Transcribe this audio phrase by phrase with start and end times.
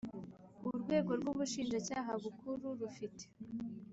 [0.67, 3.23] Urwego rw Ubushinjacyaha Bukuru rufite